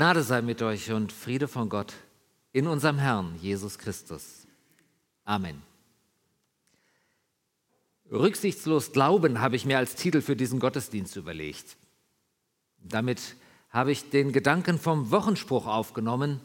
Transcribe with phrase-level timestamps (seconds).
[0.00, 1.92] Gnade sei mit euch und Friede von Gott
[2.52, 4.46] in unserem Herrn Jesus Christus.
[5.26, 5.60] Amen.
[8.10, 11.76] Rücksichtslos glauben habe ich mir als Titel für diesen Gottesdienst überlegt.
[12.78, 13.36] Damit
[13.68, 16.40] habe ich den Gedanken vom Wochenspruch aufgenommen.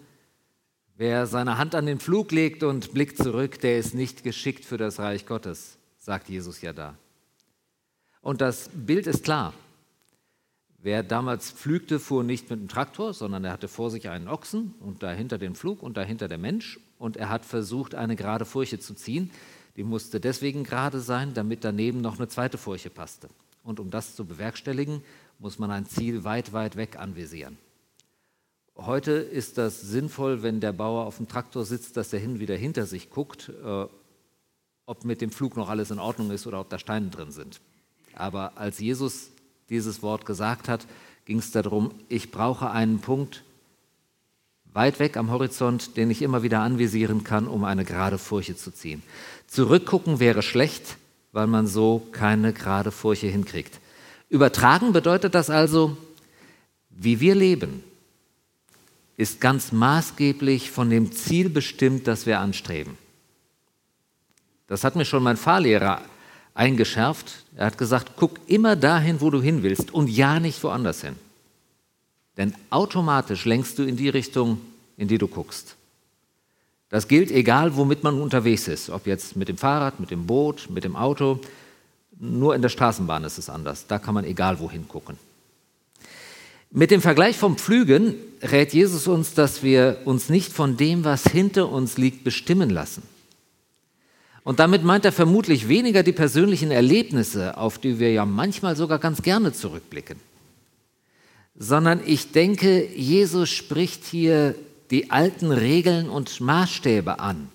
[0.98, 4.76] Wer seine Hand an den Flug legt und blickt zurück, der ist nicht geschickt für
[4.76, 6.98] das Reich Gottes, sagt Jesus ja da.
[8.20, 9.54] Und das Bild ist klar.
[10.86, 14.76] Wer damals pflügte, fuhr nicht mit dem Traktor, sondern er hatte vor sich einen Ochsen
[14.82, 16.80] und dahinter den Flug und dahinter der Mensch.
[17.00, 19.32] Und er hat versucht, eine gerade Furche zu ziehen.
[19.78, 23.30] Die musste deswegen gerade sein, damit daneben noch eine zweite Furche passte.
[23.64, 25.02] Und um das zu bewerkstelligen,
[25.40, 27.58] muss man ein Ziel weit, weit weg anvisieren.
[28.76, 32.40] Heute ist das sinnvoll, wenn der Bauer auf dem Traktor sitzt, dass er hin und
[32.40, 33.86] wieder hinter sich guckt, äh,
[34.86, 37.60] ob mit dem Flug noch alles in Ordnung ist oder ob da Steine drin sind.
[38.14, 39.32] Aber als Jesus
[39.70, 40.86] dieses Wort gesagt hat,
[41.26, 43.44] ging es darum, ich brauche einen Punkt
[44.74, 48.72] weit weg am Horizont, den ich immer wieder anvisieren kann, um eine gerade Furche zu
[48.72, 49.02] ziehen.
[49.48, 50.98] Zurückgucken wäre schlecht,
[51.32, 53.80] weil man so keine gerade Furche hinkriegt.
[54.30, 55.98] Übertragen bedeutet das also,
[56.90, 57.84] wie wir leben,
[59.18, 62.98] ist ganz maßgeblich von dem Ziel bestimmt, das wir anstreben.
[64.68, 66.02] Das hat mir schon mein Fahrlehrer
[66.56, 67.44] eingeschärft.
[67.56, 71.16] Er hat gesagt, guck immer dahin, wo du hin willst und ja nicht woanders hin.
[72.38, 74.60] Denn automatisch lenkst du in die Richtung,
[74.98, 75.76] in die du guckst.
[76.90, 80.70] Das gilt egal, womit man unterwegs ist, ob jetzt mit dem Fahrrad, mit dem Boot,
[80.70, 81.40] mit dem Auto.
[82.18, 83.88] Nur in der Straßenbahn ist es anders.
[83.88, 85.18] Da kann man egal wohin gucken.
[86.72, 91.24] Mit dem Vergleich vom Pflügen rät Jesus uns, dass wir uns nicht von dem, was
[91.24, 93.02] hinter uns liegt, bestimmen lassen.
[94.46, 99.00] Und damit meint er vermutlich weniger die persönlichen Erlebnisse, auf die wir ja manchmal sogar
[99.00, 100.20] ganz gerne zurückblicken,
[101.58, 104.54] sondern ich denke, Jesus spricht hier
[104.92, 107.50] die alten Regeln und Maßstäbe an.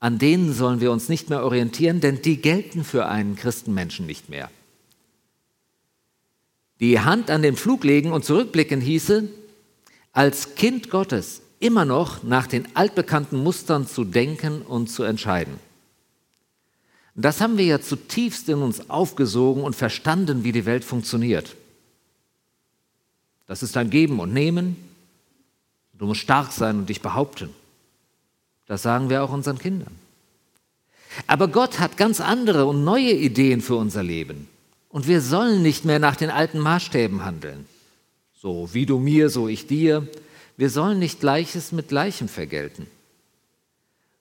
[0.00, 4.30] An denen sollen wir uns nicht mehr orientieren, denn die gelten für einen Christenmenschen nicht
[4.30, 4.50] mehr.
[6.80, 9.28] Die Hand an den Flug legen und zurückblicken hieße,
[10.12, 15.58] als Kind Gottes immer noch nach den altbekannten Mustern zu denken und zu entscheiden.
[17.14, 21.54] Das haben wir ja zutiefst in uns aufgesogen und verstanden, wie die Welt funktioniert.
[23.46, 24.76] Das ist ein Geben und Nehmen.
[25.92, 27.50] Du musst stark sein und dich behaupten.
[28.66, 29.94] Das sagen wir auch unseren Kindern.
[31.28, 34.48] Aber Gott hat ganz andere und neue Ideen für unser Leben.
[34.88, 37.66] Und wir sollen nicht mehr nach den alten Maßstäben handeln.
[38.34, 40.08] So wie du mir, so ich dir.
[40.56, 42.86] Wir sollen nicht Gleiches mit Gleichem vergelten.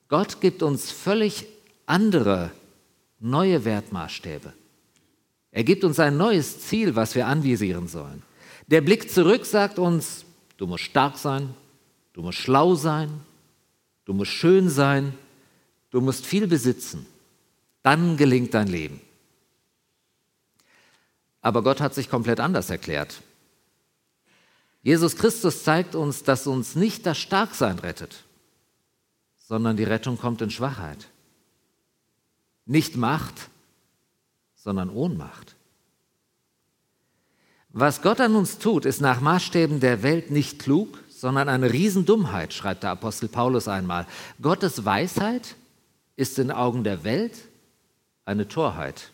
[0.09, 1.45] Gott gibt uns völlig
[1.85, 2.51] andere
[3.23, 4.53] neue Wertmaßstäbe.
[5.51, 8.21] Er gibt uns ein neues Ziel, was wir anvisieren sollen.
[8.67, 10.25] Der Blick zurück sagt uns,
[10.57, 11.53] du musst stark sein,
[12.13, 13.21] du musst schlau sein,
[14.05, 15.13] du musst schön sein,
[15.89, 17.05] du musst viel besitzen.
[17.81, 18.99] Dann gelingt dein Leben.
[21.41, 23.21] Aber Gott hat sich komplett anders erklärt.
[24.81, 28.23] Jesus Christus zeigt uns, dass uns nicht das Starksein rettet,
[29.37, 31.07] sondern die Rettung kommt in Schwachheit.
[32.65, 33.49] Nicht Macht,
[34.55, 35.55] sondern Ohnmacht.
[37.69, 42.53] Was Gott an uns tut, ist nach Maßstäben der Welt nicht klug, sondern eine Riesendummheit,
[42.53, 44.05] schreibt der Apostel Paulus einmal.
[44.41, 45.55] Gottes Weisheit
[46.15, 47.33] ist in Augen der Welt
[48.25, 49.11] eine Torheit.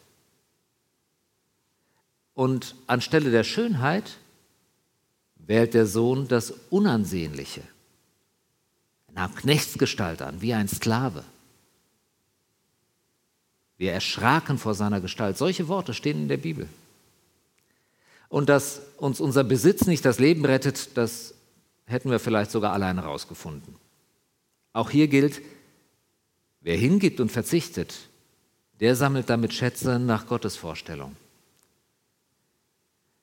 [2.33, 4.17] Und anstelle der Schönheit
[5.35, 7.63] wählt der Sohn das Unansehnliche.
[9.07, 11.23] Er nahm Knechtsgestalt an, wie ein Sklave.
[13.79, 15.37] Wir erschraken vor seiner Gestalt.
[15.37, 16.67] Solche Worte stehen in der Bibel.
[18.27, 21.33] Und dass uns unser Besitz nicht das Leben rettet, das
[21.85, 23.73] hätten wir vielleicht sogar alleine herausgefunden.
[24.73, 25.41] Auch hier gilt,
[26.59, 27.95] wer hingibt und verzichtet,
[28.81, 31.15] der sammelt damit Schätze nach Gottes Vorstellung.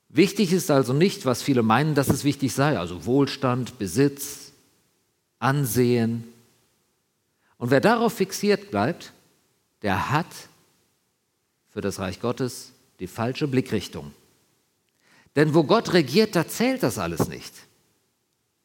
[0.09, 4.53] Wichtig ist also nicht, was viele meinen, dass es wichtig sei, also Wohlstand, Besitz,
[5.39, 6.25] Ansehen.
[7.59, 9.13] Und wer darauf fixiert bleibt,
[9.87, 10.27] der hat
[11.69, 14.11] für das Reich Gottes die falsche Blickrichtung.
[15.37, 17.55] Denn wo Gott regiert, da zählt das alles nicht.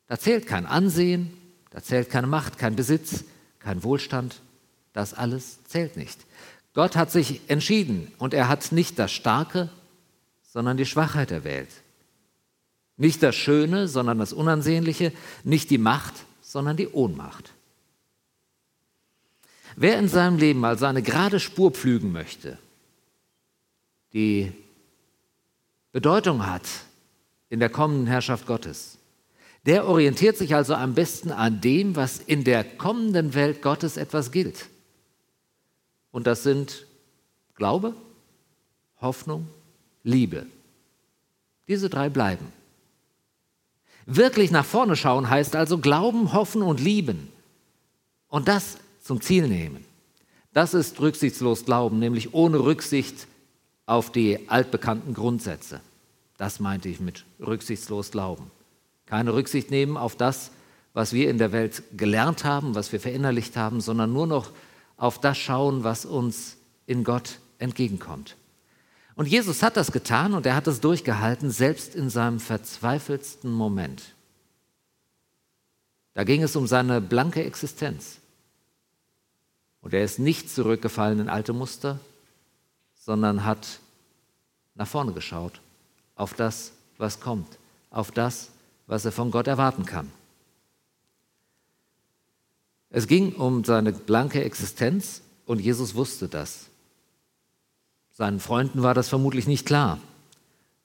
[0.08, 1.32] Da zählt kein Ansehen,
[1.70, 3.24] da zählt keine Macht, kein Besitz,
[3.60, 4.42] kein Wohlstand.
[4.94, 6.26] Das alles zählt nicht.
[6.74, 9.70] Gott hat sich entschieden und er hat nicht das Starke,
[10.42, 11.70] sondern die Schwachheit erwählt.
[12.98, 15.14] Nicht das Schöne, sondern das Unansehnliche,
[15.44, 17.54] nicht die Macht, sondern die Ohnmacht.
[19.82, 22.60] Wer in seinem Leben also eine gerade Spur pflügen möchte,
[24.14, 24.52] die
[25.92, 26.62] Bedeutung hat
[27.50, 29.00] in der kommenden Herrschaft Gottes,
[29.66, 34.32] Der orientiert sich also am besten an dem, was in der kommenden Welt Gottes etwas
[34.32, 34.68] gilt.
[36.12, 36.86] Und das sind
[37.56, 37.96] Glaube,
[39.02, 39.48] Hoffnung,
[40.04, 40.46] Liebe.
[41.68, 42.54] Diese drei bleiben.
[44.06, 47.32] Wirklich nach vorne schauen heißt also Glauben, Hoffen und Lieben.
[48.30, 49.86] Und das zum Ziel nehmen.
[50.54, 53.28] Das ist rücksichtslos Glauben, nämlich ohne Rücksicht
[53.86, 55.82] auf die altbekannten Grundsätze.
[56.38, 58.52] Das meinte ich mit rücksichtslos Glauben.
[59.06, 60.52] Keine Rücksicht nehmen auf das,
[60.94, 64.52] was wir in der Welt gelernt haben, was wir verinnerlicht haben, sondern nur noch
[64.98, 68.36] auf das schauen, was uns in Gott entgegenkommt.
[69.16, 74.16] Und Jesus hat das getan und er hat es durchgehalten, selbst in seinem verzweifelsten Moment.
[76.14, 78.21] Da ging es um seine blanke Existenz.
[79.82, 82.00] Und er ist nicht zurückgefallen in alte Muster,
[82.96, 83.80] sondern hat
[84.76, 85.60] nach vorne geschaut,
[86.16, 87.58] auf das, was kommt,
[87.90, 88.50] auf das,
[88.88, 90.12] was er von Gott erwarten kann.
[92.90, 96.66] Es ging um seine blanke Existenz und Jesus wusste das.
[98.12, 99.98] Seinen Freunden war das vermutlich nicht klar,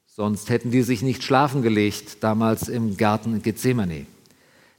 [0.06, 4.06] sonst hätten die sich nicht schlafen gelegt, damals im Garten Gethsemane.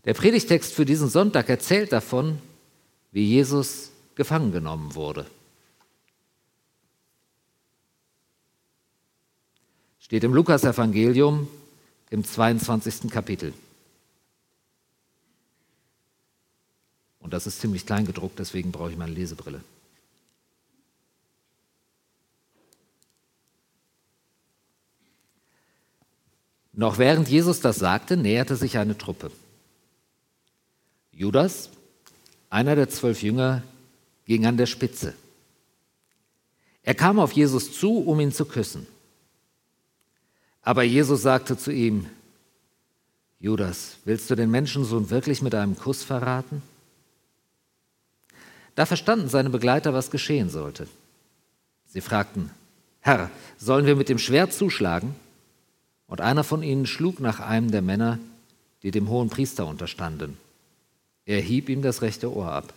[0.05, 2.39] Der Predigtext für diesen Sonntag erzählt davon,
[3.11, 5.25] wie Jesus gefangen genommen wurde.
[9.99, 11.47] Steht im Lukasevangelium
[12.09, 13.09] im 22.
[13.09, 13.53] Kapitel.
[17.19, 19.61] Und das ist ziemlich klein gedruckt, deswegen brauche ich meine Lesebrille.
[26.73, 29.31] Noch während Jesus das sagte, näherte sich eine Truppe.
[31.11, 31.69] Judas,
[32.49, 33.63] einer der zwölf Jünger,
[34.27, 35.13] ging an der Spitze.
[36.83, 38.85] Er kam auf Jesus zu, um ihn zu küssen.
[40.61, 42.05] Aber Jesus sagte zu ihm,
[43.39, 46.61] Judas, willst du den Menschensohn wirklich mit einem Kuss verraten?
[48.75, 50.87] Da verstanden seine Begleiter, was geschehen sollte.
[51.87, 52.51] Sie fragten,
[52.99, 55.15] Herr, sollen wir mit dem Schwert zuschlagen?
[56.07, 58.19] Und einer von ihnen schlug nach einem der Männer,
[58.83, 60.37] die dem hohen Priester unterstanden.
[61.25, 62.73] Er hieb ihm das rechte Ohr ab.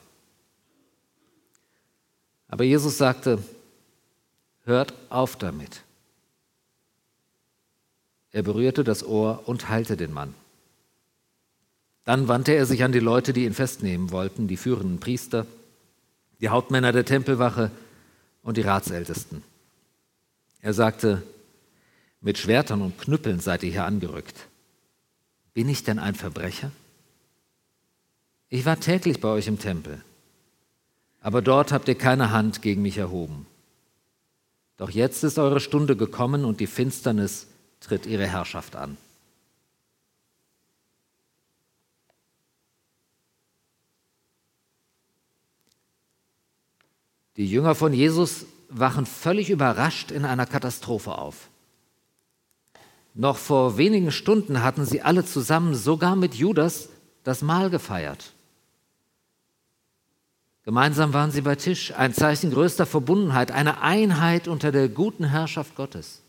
[2.51, 3.43] Aber Jesus sagte,
[4.65, 5.83] hört auf damit.
[8.33, 10.35] Er berührte das Ohr und heilte den Mann.
[12.05, 15.47] Dann wandte er sich an die Leute, die ihn festnehmen wollten, die führenden Priester,
[16.41, 17.71] die Hauptmänner der Tempelwache
[18.43, 19.43] und die Ratsältesten.
[20.61, 21.23] Er sagte,
[22.21, 24.49] mit Schwertern und Knüppeln seid ihr hier angerückt.
[25.55, 26.73] Bin ich denn ein Verbrecher?
[28.49, 30.03] Ich war täglich bei euch im Tempel
[31.21, 33.47] aber dort habt ihr keine Hand gegen mich erhoben.
[34.77, 37.47] Doch jetzt ist eure Stunde gekommen und die Finsternis
[37.81, 38.97] tritt ihre Herrschaft an.
[47.37, 51.49] Die Jünger von Jesus wachen völlig überrascht in einer Katastrophe auf.
[53.15, 56.89] Noch vor wenigen Stunden hatten sie alle zusammen, sogar mit Judas,
[57.25, 58.33] das Mahl gefeiert.
[60.63, 65.75] Gemeinsam waren sie bei Tisch, ein Zeichen größter Verbundenheit, eine Einheit unter der guten Herrschaft
[65.75, 66.21] Gottes.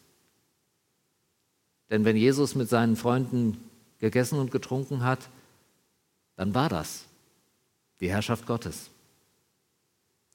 [1.89, 3.58] Denn wenn Jesus mit seinen Freunden
[4.00, 5.29] gegessen und getrunken hat,
[6.38, 7.06] dann war das
[8.00, 8.89] die Herrschaft Gottes.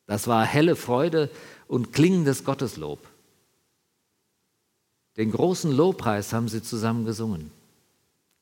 [0.06, 1.30] Das war helle Freude
[1.66, 3.00] und klingendes Gotteslob.
[5.16, 7.50] Den großen Lobpreis haben sie zusammen gesungen.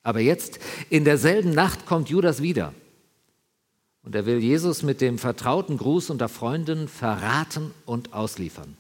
[0.02, 0.59] Aber jetzt,
[0.90, 2.75] in derselben Nacht, kommt Judas wieder.
[4.05, 8.77] Und er will Jesus mit dem vertrauten Gruß unter Freunden verraten und ausliefern.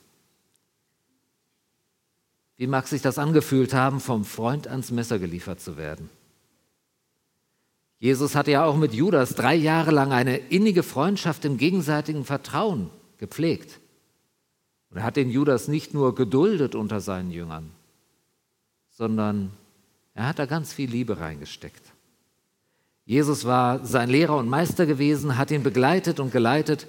[2.56, 6.10] Wie mag sich das angefühlt haben, vom Freund ans Messer geliefert zu werden?
[7.98, 12.90] Jesus hatte ja auch mit Judas drei Jahre lang eine innige Freundschaft im gegenseitigen Vertrauen
[13.16, 13.80] gepflegt.
[14.90, 17.70] Und er hat den Judas nicht nur geduldet unter seinen Jüngern,
[18.90, 19.52] sondern
[20.12, 21.93] er hat da ganz viel Liebe reingesteckt.
[23.06, 26.86] Jesus war sein Lehrer und Meister gewesen, hat ihn begleitet und geleitet.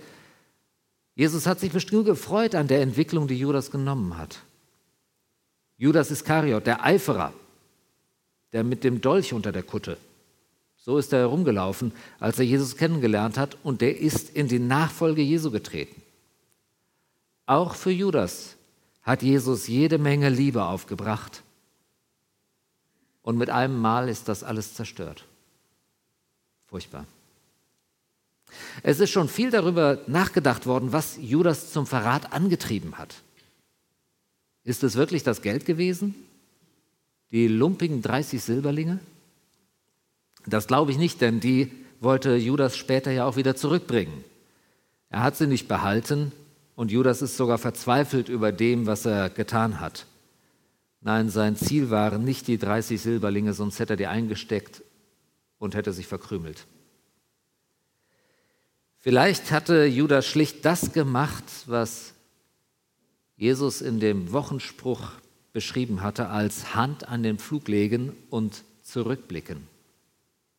[1.13, 4.39] Jesus hat sich bestimmt gefreut an der Entwicklung, die Judas genommen hat.
[5.77, 7.33] Judas Iskariot, der Eiferer,
[8.53, 9.97] der mit dem Dolch unter der Kutte.
[10.77, 15.21] So ist er herumgelaufen, als er Jesus kennengelernt hat, und der ist in die Nachfolge
[15.21, 16.01] Jesu getreten.
[17.45, 18.55] Auch für Judas
[19.03, 21.43] hat Jesus jede Menge Liebe aufgebracht.
[23.21, 25.25] Und mit einem Mal ist das alles zerstört.
[26.75, 27.05] Furchtbar.
[28.83, 33.15] Es ist schon viel darüber nachgedacht worden, was Judas zum Verrat angetrieben hat.
[34.65, 36.15] Ist es wirklich das Geld gewesen?
[37.31, 38.99] Die lumpigen 30 Silberlinge?
[40.47, 44.25] Das glaube ich nicht, denn die wollte Judas später ja auch wieder zurückbringen.
[45.09, 46.33] Er hat sie nicht behalten
[46.75, 50.07] und Judas ist sogar verzweifelt über dem, was er getan hat.
[50.99, 54.81] Nein, sein Ziel waren nicht die 30 Silberlinge, sonst hätte er die eingesteckt
[55.65, 56.65] und hätte sich verkrümelt.
[58.99, 62.13] Vielleicht hatte Judas schlicht das gemacht, was
[63.35, 65.11] Jesus in dem Wochenspruch
[65.51, 69.67] beschrieben hatte, als Hand an den Flug legen und zurückblicken.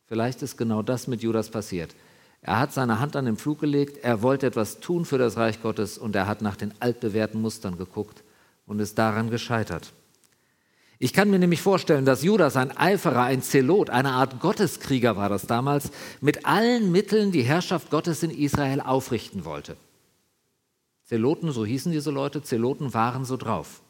[0.07, 1.95] Vielleicht ist genau das mit Judas passiert.
[2.43, 5.61] Er hat seine Hand an den Flug gelegt, er wollte etwas tun für das Reich
[5.63, 8.23] Gottes und er hat nach den altbewährten Mustern geguckt
[8.67, 9.93] und ist daran gescheitert.
[10.99, 15.29] Ich kann mir nämlich vorstellen, dass Judas ein Eiferer, ein Zelot, eine Art Gotteskrieger war
[15.29, 19.77] das damals, mit allen Mitteln die Herrschaft Gottes in Israel aufrichten wollte.
[21.05, 23.83] Zeloten, so hießen diese Leute, Zeloten waren so drauf.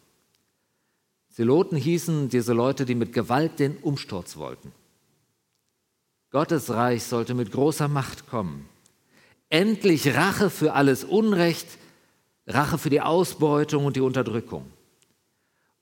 [1.30, 4.72] Zeloten hießen diese Leute, die mit Gewalt den Umsturz wollten.
[6.30, 8.68] Gottes Reich sollte mit großer Macht kommen.
[9.48, 11.66] Endlich Rache für alles Unrecht,
[12.46, 14.66] Rache für die Ausbeutung und die Unterdrückung.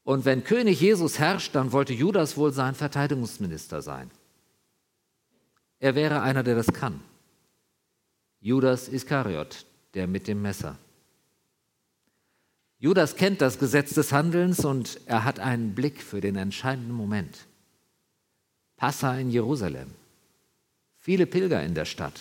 [0.04, 4.10] Und wenn König Jesus herrscht, dann wollte Judas wohl sein Verteidigungsminister sein.
[5.80, 7.00] Er wäre einer, der das kann.
[8.40, 10.78] Judas Iskariot, der mit dem Messer.
[12.78, 17.46] Judas kennt das Gesetz des Handelns und er hat einen Blick für den entscheidenden Moment.
[18.76, 19.90] Passa in Jerusalem
[21.04, 22.18] viele Pilger in der Stadt.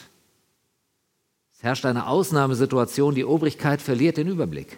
[1.54, 4.78] Es herrscht eine Ausnahmesituation, die Obrigkeit verliert den Überblick.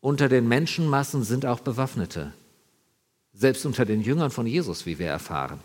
[0.00, 2.32] Unter den Menschenmassen sind auch Bewaffnete,
[3.34, 5.60] selbst unter den Jüngern von Jesus, wie wir erfahren.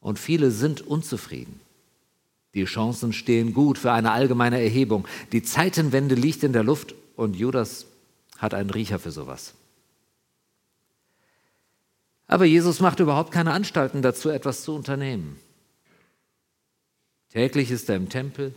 [0.00, 1.60] Und viele sind unzufrieden.
[2.54, 5.06] Die Chancen stehen gut für eine allgemeine Erhebung.
[5.32, 7.86] Die Zeitenwende liegt in der Luft und Judas
[8.38, 9.54] hat einen Riecher für sowas.
[12.26, 15.36] Aber Jesus macht überhaupt keine Anstalten dazu, etwas zu unternehmen.
[17.32, 18.54] Täglich ist er im Tempel,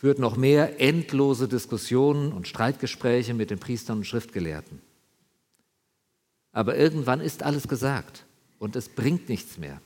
[0.00, 4.80] führt noch mehr endlose Diskussionen und Streitgespräche mit den Priestern und Schriftgelehrten.
[6.52, 8.24] Aber irgendwann ist alles gesagt
[8.58, 9.78] und es bringt nichts mehr.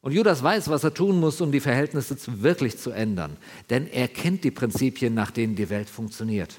[0.00, 3.36] Und Judas weiß, was er tun muss, um die Verhältnisse wirklich zu ändern,
[3.70, 6.58] denn er kennt die Prinzipien, nach denen die Welt funktioniert.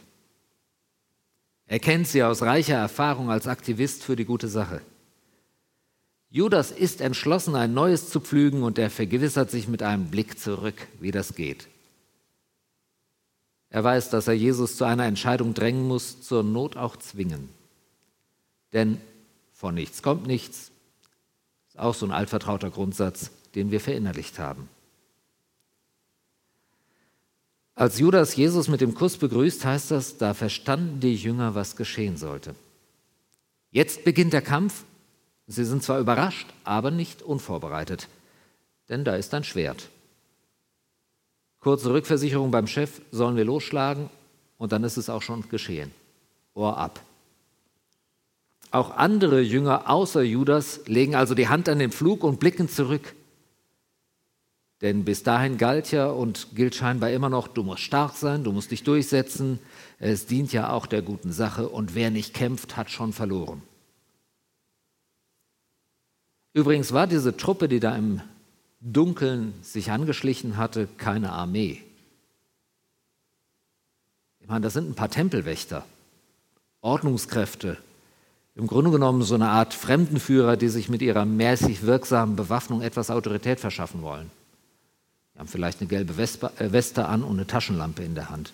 [1.65, 4.81] Er kennt sie aus reicher Erfahrung als Aktivist für die gute Sache.
[6.29, 10.87] Judas ist entschlossen, ein neues zu pflügen und er vergewissert sich mit einem Blick zurück,
[11.01, 11.67] wie das geht.
[13.69, 17.49] Er weiß, dass er Jesus zu einer Entscheidung drängen muss, zur Not auch zwingen.
[18.73, 18.99] Denn
[19.53, 20.71] von nichts kommt nichts.
[21.67, 24.67] Ist auch so ein altvertrauter Grundsatz, den wir verinnerlicht haben.
[27.75, 32.17] Als Judas Jesus mit dem Kuss begrüßt, heißt das, da verstanden die Jünger, was geschehen
[32.17, 32.55] sollte.
[33.71, 34.83] Jetzt beginnt der Kampf
[35.51, 38.07] Sie sind zwar überrascht, aber nicht unvorbereitet,
[38.87, 39.89] denn da ist ein Schwert.
[41.59, 44.09] Kurze Rückversicherung beim Chef, sollen wir losschlagen
[44.57, 45.91] und dann ist es auch schon geschehen.
[46.53, 47.01] Ohr ab.
[48.71, 53.15] Auch andere Jünger außer Judas legen also die Hand an den Flug und blicken zurück.
[54.81, 58.53] Denn bis dahin galt ja und gilt scheinbar immer noch, du musst stark sein, du
[58.53, 59.59] musst dich durchsetzen,
[59.97, 63.61] es dient ja auch der guten Sache und wer nicht kämpft, hat schon verloren.
[66.53, 68.21] Übrigens war diese Truppe, die da im
[68.81, 71.81] Dunkeln sich angeschlichen hatte, keine Armee.
[74.39, 75.85] Ich meine, das sind ein paar Tempelwächter,
[76.81, 77.77] Ordnungskräfte,
[78.55, 83.09] im Grunde genommen so eine Art Fremdenführer, die sich mit ihrer mäßig wirksamen Bewaffnung etwas
[83.09, 84.29] Autorität verschaffen wollen.
[85.33, 88.51] Die haben vielleicht eine gelbe äh, Weste an und eine Taschenlampe in der Hand.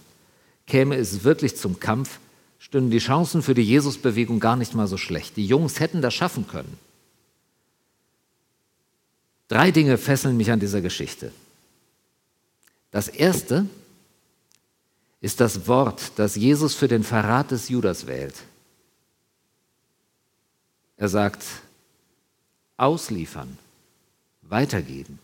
[0.67, 2.20] Käme es wirklich zum Kampf,
[2.60, 5.38] stünden die Chancen für die Jesusbewegung gar nicht mal so schlecht.
[5.38, 6.77] Die Jungs hätten das schaffen können.
[9.47, 11.31] Drei Dinge fesseln mich an dieser Geschichte.
[12.91, 13.67] Das erste
[15.21, 18.35] ist das Wort, das Jesus für den Verrat des Judas wählt.
[20.97, 21.43] Er sagt,
[22.77, 23.57] ausliefern,
[24.43, 25.19] weitergeben.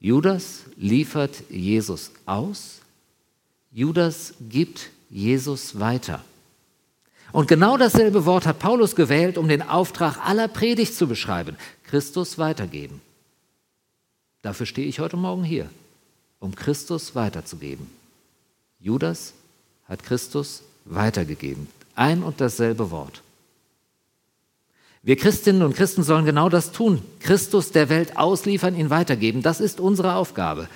[0.00, 2.80] Judas liefert Jesus aus,
[3.70, 6.24] Judas gibt Jesus weiter.
[7.32, 11.56] Und genau dasselbe Wort hat Paulus gewählt, um den Auftrag aller Predigt zu beschreiben.
[11.84, 13.00] Christus weitergeben.
[14.42, 15.70] Dafür stehe ich heute Morgen hier,
[16.40, 17.86] um Christus weiterzugeben.
[18.80, 19.32] Judas
[19.88, 21.68] hat Christus weitergegeben.
[21.94, 23.22] Ein und dasselbe Wort.
[25.02, 27.02] Wir Christinnen und Christen sollen genau das tun.
[27.20, 29.42] Christus der Welt ausliefern, ihn weitergeben.
[29.42, 30.68] Das ist unsere Aufgabe.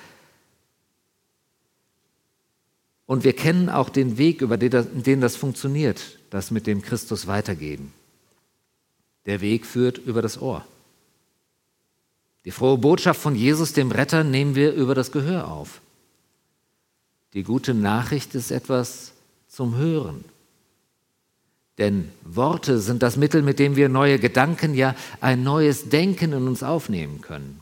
[3.05, 7.93] Und wir kennen auch den Weg, über den das funktioniert das mit dem Christus weitergeben.
[9.25, 10.65] Der Weg führt über das Ohr.
[12.45, 15.81] Die frohe Botschaft von Jesus, dem Retter, nehmen wir über das Gehör auf.
[17.33, 19.11] Die gute Nachricht ist etwas
[19.47, 20.23] zum Hören.
[21.77, 26.47] Denn Worte sind das Mittel, mit dem wir neue Gedanken, ja ein neues Denken in
[26.47, 27.59] uns aufnehmen können.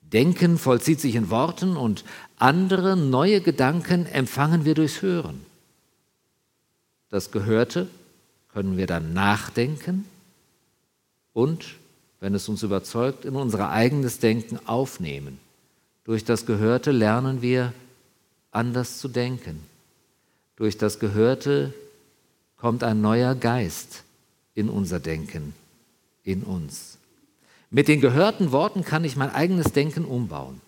[0.00, 2.04] Denken vollzieht sich in Worten und
[2.36, 5.46] andere neue Gedanken empfangen wir durchs Hören.
[7.10, 7.88] Das Gehörte
[8.52, 10.04] können wir dann nachdenken
[11.32, 11.76] und,
[12.20, 15.38] wenn es uns überzeugt, in unser eigenes Denken aufnehmen.
[16.04, 17.72] Durch das Gehörte lernen wir
[18.50, 19.60] anders zu denken.
[20.56, 21.72] Durch das Gehörte
[22.56, 24.04] kommt ein neuer Geist
[24.54, 25.54] in unser Denken,
[26.24, 26.98] in uns.
[27.70, 30.60] Mit den gehörten Worten kann ich mein eigenes Denken umbauen.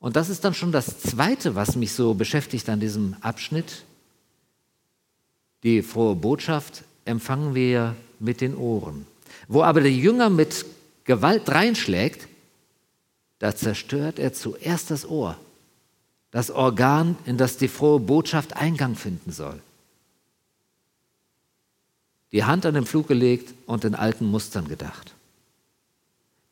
[0.00, 3.84] Und das ist dann schon das Zweite, was mich so beschäftigt an diesem Abschnitt.
[5.62, 9.06] Die frohe Botschaft empfangen wir mit den Ohren.
[9.48, 10.64] Wo aber der Jünger mit
[11.04, 12.28] Gewalt reinschlägt,
[13.38, 15.36] da zerstört er zuerst das Ohr,
[16.30, 19.60] das Organ, in das die frohe Botschaft Eingang finden soll.
[22.32, 25.14] Die Hand an den Flug gelegt und in alten Mustern gedacht.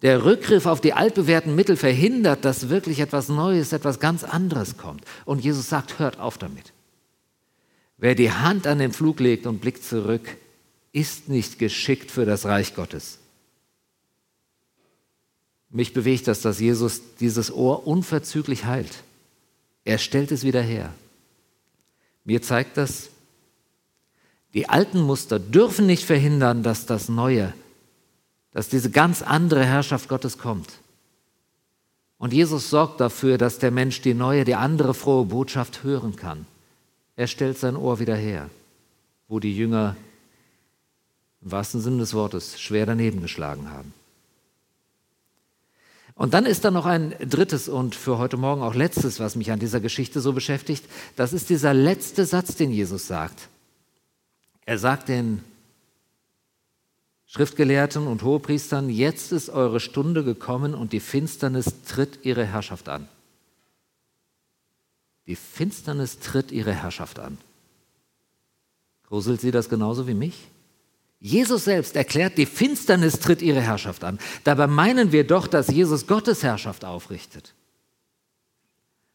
[0.02, 5.02] Der Rückgriff auf die altbewährten Mittel verhindert, dass wirklich etwas Neues, etwas ganz anderes kommt.
[5.24, 6.72] Und Jesus sagt, hört auf damit.
[7.98, 10.36] Wer die Hand an den Flug legt und blickt zurück,
[10.92, 13.18] ist nicht geschickt für das Reich Gottes.
[15.70, 19.02] Mich bewegt das, dass Jesus dieses Ohr unverzüglich heilt.
[19.84, 20.92] Er stellt es wieder her.
[22.24, 23.10] Mir zeigt das,
[24.54, 27.52] die alten Muster dürfen nicht verhindern, dass das Neue
[28.56, 30.78] dass diese ganz andere Herrschaft Gottes kommt.
[32.16, 36.46] Und Jesus sorgt dafür, dass der Mensch die neue, die andere frohe Botschaft hören kann.
[37.16, 38.50] Er stellt sein Ohr wieder her,
[39.26, 39.96] wo die Jünger
[41.42, 43.92] im wahrsten Sinne des Wortes schwer daneben geschlagen haben.
[46.14, 49.52] Und dann ist da noch ein drittes und für heute Morgen auch letztes, was mich
[49.52, 50.84] an dieser Geschichte so beschäftigt.
[51.14, 53.48] Das ist dieser letzte Satz, den Jesus sagt.
[54.64, 55.44] Er sagt den
[57.26, 63.08] Schriftgelehrten und Hohepriestern, jetzt ist eure Stunde gekommen und die Finsternis tritt ihre Herrschaft an.
[65.26, 67.38] Die Finsternis tritt ihre Herrschaft an.
[69.08, 70.48] Gruselt sie das genauso wie mich?
[71.18, 74.18] Jesus selbst erklärt, die Finsternis tritt ihre Herrschaft an.
[74.44, 77.54] Dabei meinen wir doch, dass Jesus Gottes Herrschaft aufrichtet.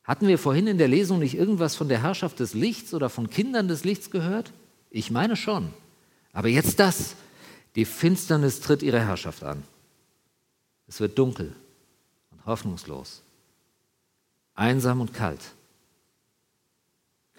[0.03, 3.29] Hatten wir vorhin in der Lesung nicht irgendwas von der Herrschaft des Lichts oder von
[3.29, 4.51] Kindern des Lichts gehört?
[4.89, 5.71] Ich meine schon.
[6.33, 7.15] Aber jetzt das.
[7.75, 9.63] Die Finsternis tritt ihre Herrschaft an.
[10.87, 11.55] Es wird dunkel
[12.31, 13.21] und hoffnungslos,
[14.55, 15.39] einsam und kalt.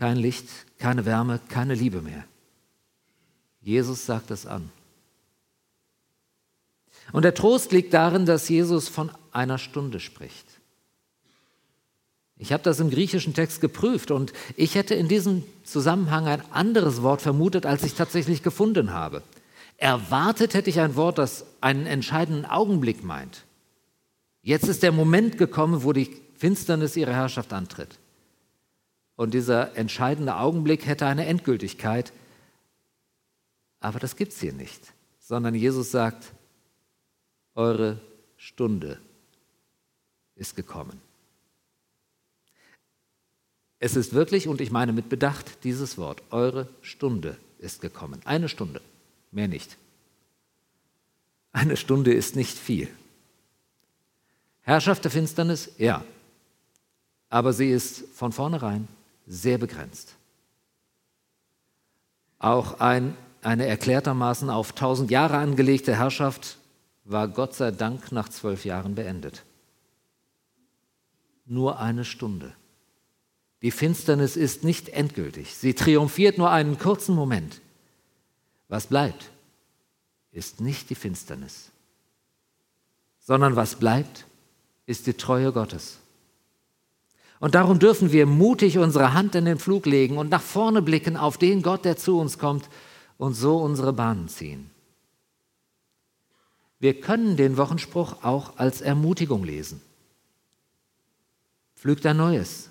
[0.02, 2.24] Kein Licht, keine Wärme, keine Liebe mehr.
[3.60, 4.68] Jesus sagt es an.
[7.12, 10.44] Und der Trost liegt darin, dass Jesus von einer Stunde spricht.
[12.36, 17.02] Ich habe das im griechischen Text geprüft und ich hätte in diesem Zusammenhang ein anderes
[17.02, 19.22] Wort vermutet, als ich tatsächlich gefunden habe.
[19.76, 23.44] Erwartet hätte ich ein Wort, das einen entscheidenden Augenblick meint.
[24.42, 28.00] Jetzt ist der Moment gekommen, wo die Finsternis ihre Herrschaft antritt.
[29.22, 32.12] Und dieser entscheidende Augenblick hätte eine Endgültigkeit.
[33.78, 34.80] Aber das gibt es hier nicht,
[35.20, 36.32] sondern Jesus sagt,
[37.54, 38.00] eure
[38.36, 38.98] Stunde
[40.34, 41.00] ist gekommen.
[43.78, 48.20] Es ist wirklich, und ich meine mit Bedacht dieses Wort, eure Stunde ist gekommen.
[48.24, 48.80] Eine Stunde
[49.30, 49.76] mehr nicht.
[51.52, 52.88] Eine Stunde ist nicht viel.
[54.62, 56.04] Herrschaft der Finsternis, ja,
[57.28, 58.88] aber sie ist von vornherein
[59.26, 60.14] sehr begrenzt.
[62.38, 66.58] Auch ein, eine erklärtermaßen auf tausend Jahre angelegte Herrschaft
[67.04, 69.44] war Gott sei Dank nach zwölf Jahren beendet.
[71.46, 72.54] Nur eine Stunde.
[73.62, 75.54] Die Finsternis ist nicht endgültig.
[75.56, 77.60] Sie triumphiert nur einen kurzen Moment.
[78.68, 79.30] Was bleibt,
[80.32, 81.70] ist nicht die Finsternis,
[83.20, 84.26] sondern was bleibt,
[84.86, 85.98] ist die Treue Gottes.
[87.42, 91.16] Und darum dürfen wir mutig unsere Hand in den Flug legen und nach vorne blicken
[91.16, 92.70] auf den Gott, der zu uns kommt
[93.18, 94.70] und so unsere Bahnen ziehen.
[96.78, 99.80] Wir können den Wochenspruch auch als Ermutigung lesen.
[101.74, 102.70] Pflügt ein neues,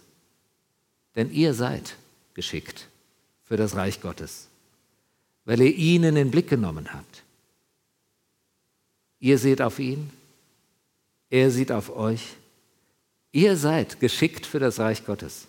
[1.18, 1.98] denn ihr seid
[2.34, 2.88] geschickt
[3.44, 4.48] für das Reich Gottes
[5.46, 7.24] weil ihr ihn in den Blick genommen habt.
[9.20, 10.10] Ihr seht auf ihn,
[11.30, 12.36] er sieht auf euch.
[13.32, 15.48] Ihr seid geschickt für das Reich Gottes.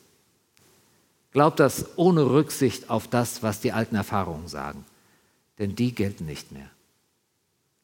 [1.33, 4.85] Glaubt das ohne Rücksicht auf das, was die alten Erfahrungen sagen,
[5.59, 6.71] denn die gelten nicht mehr.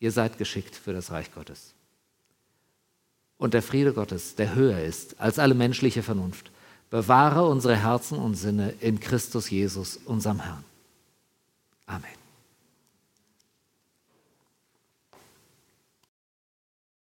[0.01, 1.73] Ihr seid geschickt für das Reich Gottes.
[3.39, 6.51] Und der Friede Gottes, der höher ist als alle menschliche Vernunft,
[6.91, 10.65] bewahre unsere Herzen und Sinne in Christus Jesus, unserem Herrn.